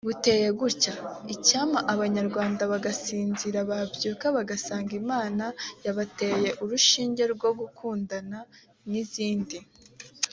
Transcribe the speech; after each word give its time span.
buteye 0.07 0.47
gutya“Icyampa 0.61 1.79
abanyarwanda 1.93 2.61
bagasinzira 2.71 3.59
babyuka 3.69 4.25
bagasanga 4.37 4.91
Imana 5.01 5.45
yabateye 5.85 6.49
urushinge 6.63 7.23
rwo 7.33 7.49
gukundana” 7.59 8.37
n’izindi 8.89 9.57